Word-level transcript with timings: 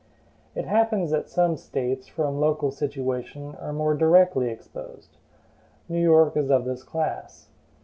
It 0.55 0.65
happens 0.65 1.11
that 1.11 1.29
some 1.29 1.57
States, 1.57 2.07
from 2.07 2.39
local 2.39 2.71
situation, 2.71 3.53
are 3.59 3.71
more 3.71 3.93
directly 3.93 4.49
exposed. 4.49 5.17
New 5.87 6.01
York 6.01 6.35
is 6.35 6.49
of 6.49 6.65
this 6.65 6.81
class. 6.81 7.49